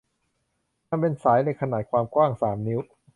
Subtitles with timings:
[0.89, 2.79] มันเป็นสายเหล็กขนาดความกว้างสามนิ้ว